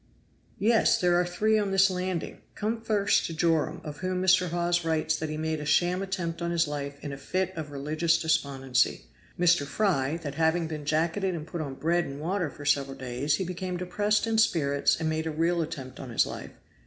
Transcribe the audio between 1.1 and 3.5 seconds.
are three on this landing. Come first to